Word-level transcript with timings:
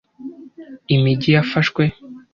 imijyi 0.95 1.29
yafashwe 1.35 1.83